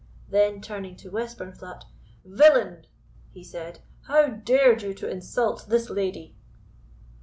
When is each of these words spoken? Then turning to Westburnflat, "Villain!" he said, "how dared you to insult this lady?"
Then 0.29 0.61
turning 0.61 0.95
to 0.95 1.11
Westburnflat, 1.11 1.83
"Villain!" 2.25 2.87
he 3.29 3.43
said, 3.43 3.81
"how 4.07 4.29
dared 4.29 4.81
you 4.81 4.95
to 4.95 5.07
insult 5.07 5.67
this 5.69 5.91
lady?" 5.91 6.33